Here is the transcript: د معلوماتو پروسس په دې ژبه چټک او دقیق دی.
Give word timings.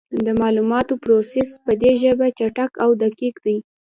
د 0.25 0.27
معلوماتو 0.41 0.93
پروسس 1.03 1.49
په 1.65 1.71
دې 1.81 1.91
ژبه 2.03 2.27
چټک 2.37 2.71
او 2.83 2.89
دقیق 3.03 3.35
دی. 3.45 3.57